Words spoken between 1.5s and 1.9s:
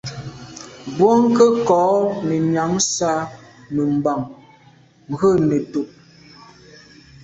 kɔ̌